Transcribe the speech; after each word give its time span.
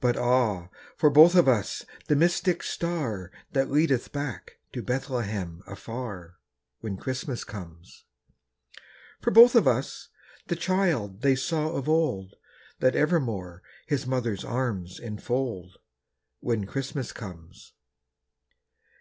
But 0.00 0.16
ah, 0.16 0.68
for 0.96 1.10
both 1.10 1.34
of 1.34 1.48
us 1.48 1.84
the 2.06 2.14
mystic 2.14 2.62
star 2.62 3.32
That 3.50 3.68
leadeth 3.72 4.12
back 4.12 4.58
to 4.72 4.82
Bethlehem 4.84 5.64
afar, 5.66 6.36
When 6.78 6.96
Christmas 6.96 7.42
comes. 7.42 8.04
For 9.20 9.32
both 9.32 9.56
of 9.56 9.66
us 9.66 10.10
the 10.46 10.54
child 10.54 11.22
they 11.22 11.34
saw 11.34 11.70
of 11.72 11.88
old, 11.88 12.36
That 12.78 12.94
evermore 12.94 13.64
his 13.88 14.06
mother's 14.06 14.44
arms 14.44 15.00
enfold, 15.00 15.78
When 16.38 16.64
Christmas 16.64 17.10
comes. 17.10 17.72